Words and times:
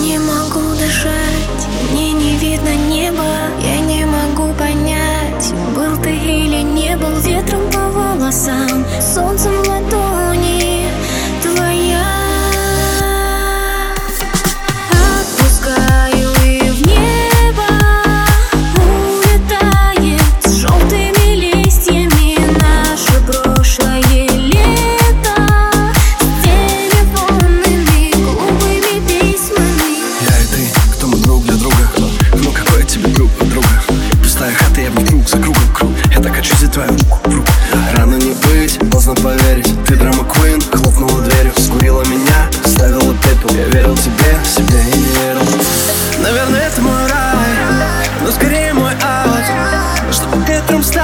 Не 0.00 0.18
могу 0.18 0.74
дышать, 0.76 1.68
мне 1.92 2.12
не 2.12 2.36
видно 2.38 2.74
неба. 2.88 3.22
Я 3.62 3.80
не 3.80 4.06
могу 4.06 4.52
понять, 4.54 5.52
был 5.74 6.02
ты 6.02 6.10
или 6.10 6.62
не 6.62 6.96
был 6.96 7.14
Ветром 7.20 7.70
по 7.70 7.90
волосам, 7.90 8.84
солнцем 9.00 9.49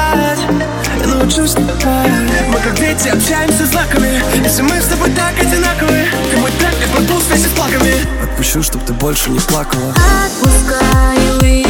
стать 0.07 0.39
Я 1.01 1.07
научусь 1.07 1.55
Мы 1.57 2.59
как 2.61 2.79
дети 2.79 3.09
общаемся 3.09 3.67
знаками. 3.67 4.23
Если 4.43 4.63
мы 4.63 4.81
с 4.81 4.87
тобой 4.87 5.11
так 5.11 5.39
одинаковые 5.39 6.07
Ты 6.31 6.37
мой 6.39 6.51
трек, 6.53 6.75
я 6.81 6.87
пропустил 6.89 7.19
вместе 7.19 7.49
с 7.49 7.53
плаками 7.53 7.93
Отпущу, 8.23 8.63
чтоб 8.63 8.85
ты 8.85 8.93
больше 8.93 9.31
не 9.31 9.41
плакала. 9.41 9.95
Отпускаю 10.27 11.41
и 11.43 11.66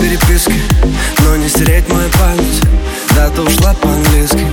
переписки 0.00 0.54
Но 1.24 1.36
не 1.36 1.48
стереть 1.48 1.88
мою 1.88 2.08
память 2.10 2.62
Да, 3.14 3.28
ты 3.30 3.42
ушла 3.42 3.74
по-английски 3.74 4.46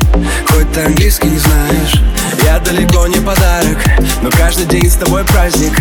Хоть 0.52 0.72
ты 0.74 0.82
английский 0.82 1.28
не 1.28 1.38
знаешь. 1.38 2.02
Я 2.44 2.60
далеко 2.60 3.08
не 3.08 3.20
подарок 3.20 3.78
Но 4.22 4.30
каждый 4.32 4.66
день 4.66 4.90
с 4.90 4.96
тобой 4.96 5.24
праздник. 5.26 5.74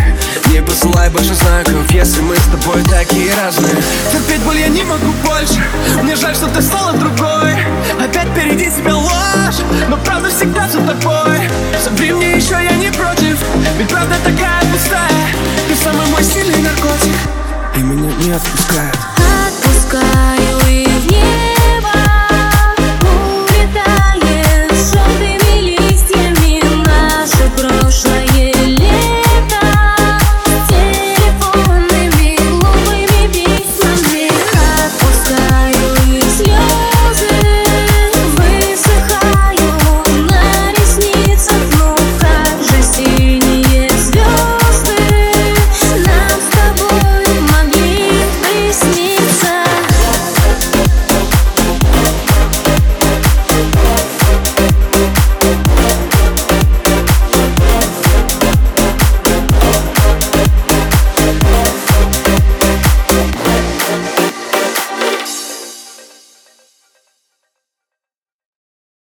Не 0.51 0.61
посылай 0.61 1.09
больше 1.09 1.33
знаков 1.35 1.91
Если 1.91 2.21
мы 2.21 2.35
с 2.35 2.43
тобой 2.43 2.83
такие 2.83 3.33
разные. 3.35 3.75
Терпеть 4.11 4.41
боль 4.41 4.59
я 4.59 4.69
не 4.69 4.83
могу 4.83 5.11
больше 5.23 5.61
Мне 6.01 6.15
жаль, 6.15 6.35
что 6.35 6.47
ты 6.47 6.61
стала 6.61 6.93
другой. 6.93 7.53
Опять 7.99 8.29
впереди 8.29 8.71
тебя 8.71 8.95
ложь 8.95 9.61
Но 9.89 9.97
правда 9.97 10.29
всегда 10.29 10.69
за 10.69 10.79
тобой. 10.79 11.49
Собри 11.83 12.13
мне 12.13 12.37
еще, 12.37 12.53
я 12.53 12.75
не 12.75 12.89
против 12.91 13.37
Ведь 13.77 13.89
правда 13.89 14.15
такая 14.23 14.61
пустая. 14.71 15.27
Ты 15.67 15.75
самый 15.75 16.07
мой 16.07 16.23
сильный 16.23 16.61
наркотик 16.61 17.15
и 17.77 17.79
меня 17.79 18.11
не 18.23 18.31
отпускает. 18.31 19.16